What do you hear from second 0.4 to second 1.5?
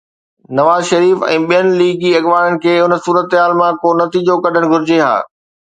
Nawaz Sharif ۽